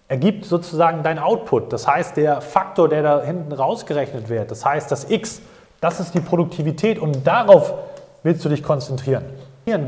ergibt 0.08 0.46
sozusagen 0.46 1.04
dein 1.04 1.20
Output. 1.20 1.74
Das 1.74 1.88
heißt, 1.88 2.18
der 2.18 2.42
Faktor, 2.42 2.90
der 2.90 3.04
da 3.04 3.22
hinten 3.22 3.52
rausgerechnet 3.52 4.30
wird, 4.30 4.52
das 4.52 4.66
heißt, 4.66 4.92
das 4.92 5.10
X, 5.10 5.42
das 5.82 6.00
ist 6.00 6.14
die 6.14 6.22
Produktivität 6.22 6.98
und 6.98 7.28
darauf 7.28 7.74
willst 8.24 8.44
du 8.44 8.50
dich 8.50 8.64
konzentrieren. 8.64 9.26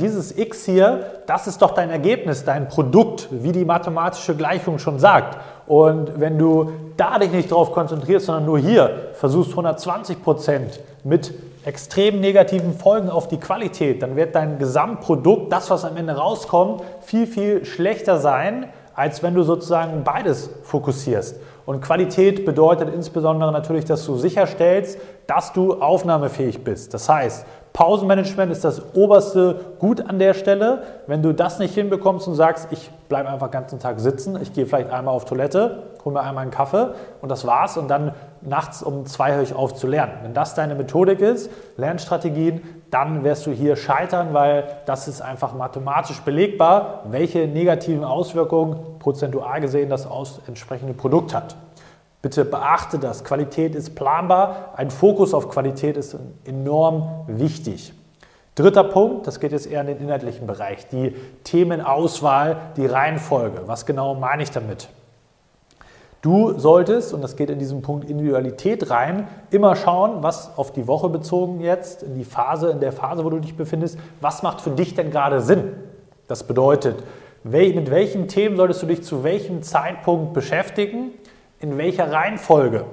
Dieses 0.01 0.37
x 0.37 0.65
hier, 0.65 1.05
das 1.25 1.47
ist 1.47 1.61
doch 1.61 1.73
dein 1.73 1.89
Ergebnis, 1.89 2.43
dein 2.43 2.67
Produkt, 2.67 3.29
wie 3.31 3.53
die 3.53 3.63
mathematische 3.63 4.35
Gleichung 4.35 4.77
schon 4.77 4.99
sagt. 4.99 5.37
Und 5.67 6.19
wenn 6.19 6.37
du 6.37 6.73
da 6.97 7.17
dich 7.17 7.31
nicht 7.31 7.49
drauf 7.49 7.71
konzentrierst, 7.71 8.25
sondern 8.25 8.43
nur 8.43 8.59
hier 8.59 9.07
versuchst 9.13 9.51
120 9.51 10.21
Prozent 10.21 10.81
mit 11.05 11.33
extrem 11.65 12.19
negativen 12.19 12.73
Folgen 12.73 13.09
auf 13.09 13.27
die 13.27 13.37
Qualität, 13.37 14.01
dann 14.01 14.15
wird 14.15 14.35
dein 14.35 14.59
Gesamtprodukt, 14.59 15.51
das 15.51 15.69
was 15.69 15.85
am 15.85 15.97
Ende 15.97 16.13
rauskommt, 16.13 16.81
viel, 17.01 17.27
viel 17.27 17.65
schlechter 17.65 18.19
sein, 18.19 18.67
als 18.95 19.23
wenn 19.23 19.33
du 19.33 19.43
sozusagen 19.43 20.03
beides 20.03 20.49
fokussierst. 20.63 21.37
Und 21.65 21.81
Qualität 21.81 22.45
bedeutet 22.45 22.93
insbesondere 22.93 23.51
natürlich, 23.51 23.85
dass 23.85 24.05
du 24.05 24.17
sicherstellst, 24.17 24.97
dass 25.27 25.53
du 25.53 25.75
aufnahmefähig 25.75 26.63
bist. 26.63 26.93
Das 26.95 27.07
heißt, 27.07 27.45
Pausenmanagement 27.73 28.51
ist 28.51 28.65
das 28.65 28.95
oberste 28.95 29.75
Gut 29.77 30.01
an 30.01 30.17
der 30.17 30.33
Stelle. 30.33 30.83
Wenn 31.05 31.21
du 31.21 31.33
das 31.33 31.59
nicht 31.59 31.75
hinbekommst 31.75 32.27
und 32.27 32.35
sagst, 32.35 32.69
ich 32.71 32.89
bleibe 33.07 33.29
einfach 33.29 33.47
den 33.47 33.51
ganzen 33.51 33.79
Tag 33.79 33.99
sitzen, 33.99 34.37
ich 34.41 34.53
gehe 34.53 34.65
vielleicht 34.65 34.89
einmal 34.89 35.13
auf 35.13 35.25
Toilette, 35.25 35.83
hole 36.03 36.13
mir 36.13 36.21
einmal 36.21 36.41
einen 36.41 36.51
Kaffee 36.51 36.89
und 37.21 37.29
das 37.29 37.45
war's 37.45 37.77
und 37.77 37.87
dann 37.87 38.13
nachts 38.41 38.81
um 38.83 39.05
zwei 39.05 39.33
höre 39.33 39.43
ich 39.43 39.53
auf 39.53 39.73
zu 39.73 39.87
lernen. 39.87 40.13
Wenn 40.23 40.33
das 40.33 40.55
deine 40.55 40.75
Methodik 40.75 41.19
ist, 41.19 41.49
Lernstrategien, 41.77 42.61
dann 42.91 43.23
wirst 43.23 43.45
du 43.45 43.51
hier 43.51 43.75
scheitern, 43.75 44.33
weil 44.33 44.67
das 44.85 45.07
ist 45.07 45.21
einfach 45.21 45.53
mathematisch 45.53 46.21
belegbar, 46.21 47.03
welche 47.09 47.47
negativen 47.47 48.03
Auswirkungen 48.03 48.99
prozentual 48.99 49.61
gesehen 49.61 49.89
das 49.89 50.07
aus 50.07 50.41
entsprechende 50.47 50.93
Produkt 50.93 51.33
hat. 51.33 51.55
Bitte 52.21 52.43
beachte 52.43 52.99
das. 52.99 53.23
Qualität 53.23 53.75
ist 53.75 53.95
planbar. 53.95 54.73
Ein 54.75 54.91
Fokus 54.91 55.33
auf 55.33 55.49
Qualität 55.49 55.95
ist 55.95 56.17
enorm 56.43 57.25
wichtig. 57.27 57.93
Dritter 58.55 58.83
Punkt, 58.83 59.25
das 59.25 59.39
geht 59.39 59.53
jetzt 59.53 59.67
eher 59.67 59.79
in 59.81 59.87
den 59.87 59.99
inhaltlichen 59.99 60.45
Bereich, 60.45 60.87
die 60.89 61.15
Themenauswahl, 61.45 62.57
die 62.75 62.85
Reihenfolge. 62.85 63.61
Was 63.67 63.85
genau 63.85 64.15
meine 64.15 64.43
ich 64.43 64.51
damit? 64.51 64.89
Du 66.21 66.59
solltest, 66.59 67.13
und 67.13 67.21
das 67.21 67.37
geht 67.37 67.49
in 67.49 67.59
diesem 67.59 67.81
Punkt 67.81 68.09
Individualität 68.09 68.89
rein, 68.89 69.29
immer 69.51 69.77
schauen, 69.77 70.21
was 70.21 70.57
auf 70.57 70.73
die 70.73 70.85
Woche 70.85 71.07
bezogen 71.07 71.61
jetzt, 71.61 72.03
in 72.03 72.13
die 72.13 72.25
Phase, 72.25 72.71
in 72.71 72.81
der 72.81 72.91
Phase, 72.91 73.23
wo 73.23 73.29
du 73.29 73.39
dich 73.39 73.55
befindest, 73.55 73.97
was 74.19 74.43
macht 74.43 74.59
für 74.59 74.71
dich 74.71 74.95
denn 74.95 75.11
gerade 75.11 75.39
Sinn? 75.39 75.75
Das 76.27 76.43
bedeutet, 76.43 77.03
mit 77.43 77.89
welchen 77.89 78.27
Themen 78.27 78.57
solltest 78.57 78.81
du 78.83 78.87
dich 78.87 79.03
zu 79.03 79.23
welchem 79.23 79.63
Zeitpunkt 79.63 80.33
beschäftigen 80.33 81.11
in 81.61 81.77
welcher 81.77 82.11
Reihenfolge. 82.11 82.83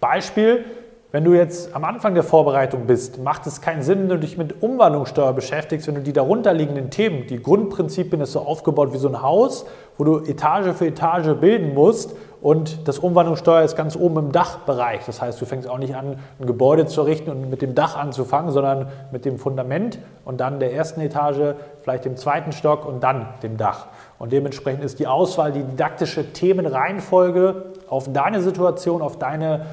Beispiel, 0.00 0.64
wenn 1.12 1.22
du 1.22 1.32
jetzt 1.32 1.76
am 1.76 1.84
Anfang 1.84 2.14
der 2.14 2.24
Vorbereitung 2.24 2.88
bist, 2.88 3.22
macht 3.22 3.46
es 3.46 3.60
keinen 3.60 3.82
Sinn, 3.82 4.00
wenn 4.00 4.08
du 4.08 4.18
dich 4.18 4.36
mit 4.36 4.64
Umwandlungssteuer 4.64 5.32
beschäftigst, 5.32 5.86
wenn 5.86 5.94
du 5.94 6.00
die 6.00 6.12
darunterliegenden 6.12 6.90
Themen, 6.90 7.28
die 7.28 7.40
Grundprinzipien 7.40 8.20
ist 8.20 8.32
so 8.32 8.40
aufgebaut 8.40 8.92
wie 8.92 8.98
so 8.98 9.06
ein 9.06 9.22
Haus, 9.22 9.64
wo 9.96 10.02
du 10.02 10.18
Etage 10.24 10.76
für 10.76 10.88
Etage 10.88 11.38
bilden 11.38 11.72
musst 11.72 12.16
und 12.44 12.86
das 12.86 12.98
Umwandlungssteuer 12.98 13.62
ist 13.62 13.74
ganz 13.74 13.96
oben 13.96 14.18
im 14.18 14.30
Dachbereich. 14.30 15.00
Das 15.06 15.22
heißt, 15.22 15.40
du 15.40 15.46
fängst 15.46 15.66
auch 15.66 15.78
nicht 15.78 15.96
an, 15.96 16.18
ein 16.38 16.46
Gebäude 16.46 16.84
zu 16.84 17.00
errichten 17.00 17.30
und 17.30 17.48
mit 17.48 17.62
dem 17.62 17.74
Dach 17.74 17.96
anzufangen, 17.96 18.52
sondern 18.52 18.88
mit 19.12 19.24
dem 19.24 19.38
Fundament 19.38 19.98
und 20.26 20.40
dann 20.40 20.60
der 20.60 20.74
ersten 20.74 21.00
Etage, 21.00 21.54
vielleicht 21.82 22.04
dem 22.04 22.18
zweiten 22.18 22.52
Stock 22.52 22.84
und 22.84 23.02
dann 23.02 23.28
dem 23.42 23.56
Dach. 23.56 23.86
Und 24.18 24.30
dementsprechend 24.30 24.84
ist 24.84 24.98
die 24.98 25.06
Auswahl, 25.06 25.52
die 25.52 25.62
didaktische 25.62 26.34
Themenreihenfolge 26.34 27.62
auf 27.88 28.12
deine 28.12 28.42
Situation, 28.42 29.00
auf 29.00 29.18
deine 29.18 29.64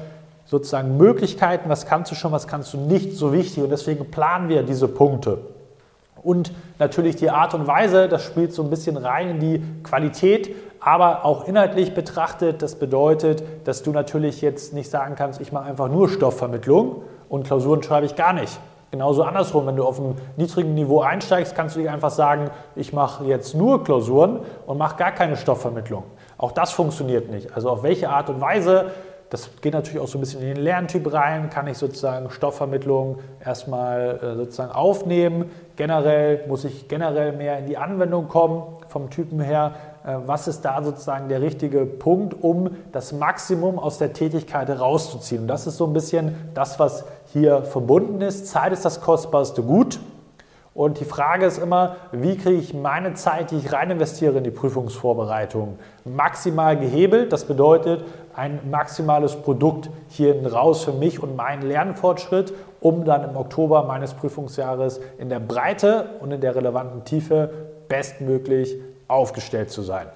sozusagen 0.46 0.96
Möglichkeiten, 0.96 1.68
was 1.68 1.84
kannst 1.84 2.10
du 2.10 2.14
schon, 2.14 2.32
was 2.32 2.46
kannst 2.46 2.72
du 2.72 2.78
nicht, 2.78 3.18
so 3.18 3.34
wichtig. 3.34 3.62
Und 3.62 3.68
deswegen 3.68 4.10
planen 4.10 4.48
wir 4.48 4.62
diese 4.62 4.88
Punkte. 4.88 5.40
Und 6.22 6.52
natürlich 6.78 7.16
die 7.16 7.30
Art 7.30 7.54
und 7.54 7.66
Weise, 7.66 8.08
das 8.08 8.22
spielt 8.24 8.52
so 8.52 8.62
ein 8.62 8.70
bisschen 8.70 8.96
rein 8.96 9.28
in 9.30 9.40
die 9.40 9.62
Qualität, 9.82 10.54
aber 10.80 11.24
auch 11.24 11.46
inhaltlich 11.46 11.94
betrachtet. 11.94 12.62
Das 12.62 12.76
bedeutet, 12.76 13.42
dass 13.64 13.82
du 13.82 13.90
natürlich 13.90 14.40
jetzt 14.40 14.72
nicht 14.72 14.90
sagen 14.90 15.14
kannst, 15.16 15.40
ich 15.40 15.52
mache 15.52 15.64
einfach 15.64 15.88
nur 15.88 16.08
Stoffvermittlung 16.08 17.02
und 17.28 17.46
Klausuren 17.46 17.82
schreibe 17.82 18.06
ich 18.06 18.14
gar 18.14 18.32
nicht. 18.32 18.58
Genauso 18.92 19.22
andersrum, 19.22 19.66
wenn 19.66 19.76
du 19.76 19.84
auf 19.84 19.98
einem 19.98 20.16
niedrigen 20.36 20.74
Niveau 20.74 21.00
einsteigst, 21.00 21.54
kannst 21.54 21.76
du 21.76 21.80
dir 21.80 21.90
einfach 21.90 22.10
sagen, 22.10 22.50
ich 22.76 22.92
mache 22.92 23.24
jetzt 23.24 23.54
nur 23.54 23.82
Klausuren 23.84 24.40
und 24.66 24.76
mache 24.76 24.96
gar 24.96 25.12
keine 25.12 25.36
Stoffvermittlung. 25.36 26.04
Auch 26.36 26.52
das 26.52 26.72
funktioniert 26.72 27.30
nicht. 27.30 27.56
Also 27.56 27.70
auf 27.70 27.82
welche 27.82 28.10
Art 28.10 28.28
und 28.28 28.42
Weise, 28.42 28.90
das 29.32 29.48
geht 29.62 29.72
natürlich 29.72 29.98
auch 29.98 30.08
so 30.08 30.18
ein 30.18 30.20
bisschen 30.20 30.42
in 30.42 30.48
den 30.48 30.62
Lerntyp 30.62 31.10
rein, 31.10 31.48
kann 31.48 31.66
ich 31.66 31.78
sozusagen 31.78 32.28
Stoffvermittlung 32.28 33.18
erstmal 33.42 34.20
äh, 34.22 34.36
sozusagen 34.36 34.72
aufnehmen. 34.72 35.50
Generell 35.74 36.46
muss 36.48 36.64
ich 36.64 36.86
generell 36.86 37.32
mehr 37.32 37.58
in 37.58 37.64
die 37.64 37.78
Anwendung 37.78 38.28
kommen 38.28 38.62
vom 38.88 39.08
Typen 39.08 39.40
her. 39.40 39.72
Äh, 40.04 40.16
was 40.26 40.48
ist 40.48 40.66
da 40.66 40.82
sozusagen 40.82 41.30
der 41.30 41.40
richtige 41.40 41.86
Punkt, 41.86 42.44
um 42.44 42.76
das 42.92 43.14
Maximum 43.14 43.78
aus 43.78 43.96
der 43.96 44.12
Tätigkeit 44.12 44.68
herauszuziehen? 44.68 45.40
Und 45.42 45.48
das 45.48 45.66
ist 45.66 45.78
so 45.78 45.86
ein 45.86 45.94
bisschen 45.94 46.34
das, 46.52 46.78
was 46.78 47.06
hier 47.32 47.62
verbunden 47.62 48.20
ist. 48.20 48.48
Zeit 48.48 48.70
ist 48.70 48.84
das 48.84 49.00
kostbarste 49.00 49.62
Gut. 49.62 49.98
Und 50.74 51.00
die 51.00 51.04
Frage 51.04 51.44
ist 51.44 51.58
immer, 51.58 51.96
wie 52.12 52.36
kriege 52.36 52.58
ich 52.58 52.72
meine 52.72 53.12
Zeit, 53.12 53.50
die 53.50 53.56
ich 53.56 53.72
rein 53.72 53.90
investiere 53.90 54.38
in 54.38 54.44
die 54.44 54.50
Prüfungsvorbereitung, 54.50 55.78
maximal 56.04 56.78
gehebelt. 56.78 57.30
Das 57.30 57.44
bedeutet 57.44 58.04
ein 58.34 58.70
maximales 58.70 59.36
Produkt 59.36 59.90
hier 60.08 60.50
raus 60.50 60.84
für 60.84 60.92
mich 60.92 61.22
und 61.22 61.36
meinen 61.36 61.62
Lernfortschritt, 61.62 62.54
um 62.80 63.04
dann 63.04 63.28
im 63.28 63.36
Oktober 63.36 63.82
meines 63.84 64.14
Prüfungsjahres 64.14 65.00
in 65.18 65.28
der 65.28 65.40
Breite 65.40 66.06
und 66.20 66.32
in 66.32 66.40
der 66.40 66.56
relevanten 66.56 67.04
Tiefe 67.04 67.50
bestmöglich 67.88 68.76
aufgestellt 69.08 69.70
zu 69.70 69.82
sein. 69.82 70.06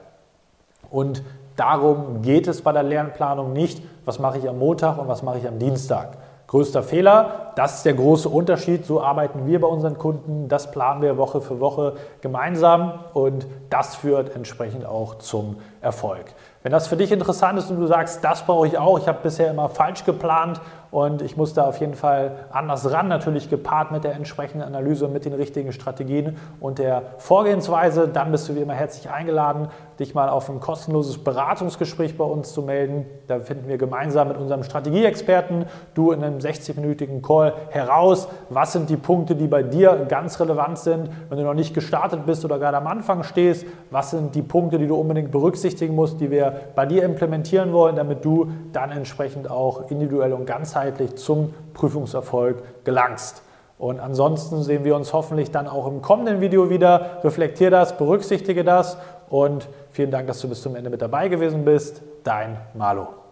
Und 0.91 1.23
darum 1.57 2.23
geht 2.23 2.49
es 2.49 2.63
bei 2.63 2.73
der 2.73 2.83
Lernplanung 2.83 3.53
nicht, 3.53 3.83
was 4.07 4.19
mache 4.19 4.39
ich 4.39 4.49
am 4.49 4.59
Montag 4.59 4.97
und 4.97 5.09
was 5.09 5.23
mache 5.23 5.39
ich 5.39 5.47
am 5.47 5.59
Dienstag. 5.59 6.17
Größter 6.47 6.83
Fehler. 6.83 7.53
Das 7.57 7.77
ist 7.77 7.85
der 7.85 7.95
große 7.95 8.29
Unterschied. 8.29 8.85
So 8.87 9.01
arbeiten 9.01 9.47
wir 9.47 9.61
bei 9.61 9.67
unseren 9.67 9.99
Kunden. 9.99 10.49
Das 10.49 10.71
planen 10.71 11.03
wir 11.03 11.17
Woche 11.17 11.41
für 11.41 11.61
Woche 11.61 11.95
gemeinsam 12.21 13.01
und 13.13 13.47
das 13.71 13.97
führt 13.97 14.35
entsprechend 14.35 14.85
auch 14.87 15.19
zum 15.19 15.57
Erfolg. 15.81 16.35
Wenn 16.63 16.73
das 16.73 16.89
für 16.89 16.97
dich 16.97 17.13
interessant 17.13 17.59
ist 17.59 17.71
und 17.71 17.79
du 17.79 17.87
sagst, 17.87 18.25
das 18.25 18.43
brauche 18.43 18.67
ich 18.67 18.77
auch, 18.77 18.99
ich 18.99 19.07
habe 19.07 19.21
bisher 19.23 19.51
immer 19.51 19.69
falsch 19.69 20.05
geplant 20.05 20.61
und 20.91 21.23
ich 21.23 21.37
muss 21.37 21.55
da 21.55 21.65
auf 21.65 21.79
jeden 21.79 21.95
Fall 21.95 22.33
anders 22.51 22.91
ran, 22.91 23.07
natürlich 23.07 23.49
gepaart 23.49 23.93
mit 23.93 24.03
der 24.03 24.15
entsprechenden 24.15 24.67
Analyse, 24.67 25.07
mit 25.07 25.25
den 25.25 25.33
richtigen 25.33 25.73
Strategien 25.73 26.39
und 26.59 26.81
der 26.81 27.03
Vorgehensweise, 27.19 28.09
dann 28.09 28.33
bist 28.33 28.49
du 28.49 28.57
wie 28.57 28.63
immer 28.63 28.75
herzlich 28.75 29.11
eingeladen, 29.11 29.69
dich 29.99 30.15
mal 30.15 30.29
auf 30.29 30.49
ein 30.51 30.61
kostenloses 30.61 31.19
Beratungsgespräch 31.19 32.17
bei 32.17 32.25
uns 32.25 32.53
zu 32.53 32.63
melden. 32.63 33.07
Da 33.27 33.41
finden 33.41 33.69
wir 33.69 33.79
gemeinsam 33.79 34.29
mit 34.29 34.37
unserem 34.37 34.63
Strategieexperten, 34.63 35.67
du 35.95 36.13
in 36.13 36.23
einem 36.23 36.39
60-minütigen 36.39 37.23
Call 37.23 37.55
heraus, 37.71 38.29
was 38.51 38.73
sind 38.73 38.91
die 38.91 38.97
Punkte, 38.97 39.35
die 39.35 39.47
bei 39.47 39.63
dir 39.63 40.07
ganz 40.09 40.39
relevant 40.41 40.79
sind, 40.79 41.11
wenn 41.29 41.39
du 41.39 41.45
noch 41.45 41.55
nicht 41.55 41.75
gestartet 41.75 42.27
bist 42.27 42.45
oder 42.45 42.59
gerade 42.59 42.77
am 42.77 42.87
Anfang 42.87 43.23
stehst, 43.23 43.67
was 43.91 44.11
sind 44.11 44.35
die 44.35 44.43
Punkte, 44.43 44.79
die 44.79 44.87
du 44.87 44.97
unbedingt 44.97 45.31
berücksichtigen 45.31 45.95
musst, 45.95 46.21
die 46.21 46.31
wir 46.31 46.53
bei 46.75 46.87
dir 46.87 47.03
implementieren 47.05 47.73
wollen, 47.73 47.97
damit 47.97 48.25
du 48.25 48.49
dann 48.73 48.91
entsprechend 48.91 49.51
auch 49.51 49.91
individuell 49.91 50.33
und 50.33 50.47
ganzheitlich 50.47 51.17
zum 51.17 51.55
Prüfungserfolg 51.75 52.63
gelangst. 52.85 53.43
Und 53.79 54.01
ansonsten 54.01 54.63
sehen 54.63 54.85
wir 54.85 54.97
uns 54.97 55.13
hoffentlich 55.13 55.51
dann 55.51 55.69
auch 55.69 55.87
im 55.87 56.01
kommenden 56.01 56.41
Video 56.41 56.71
wieder. 56.71 57.19
Reflektier 57.23 57.71
das, 57.71 57.97
berücksichtige 57.99 58.65
das 58.65 58.97
und 59.29 59.69
vielen 59.97 60.11
Dank, 60.11 60.27
dass 60.29 60.41
du 60.41 60.49
bis 60.49 60.61
zum 60.61 60.77
Ende 60.77 60.91
mit 60.91 61.01
dabei 61.01 61.29
gewesen 61.29 61.65
bist. 61.65 62.03
Dein 62.23 62.59
Malo. 62.75 63.26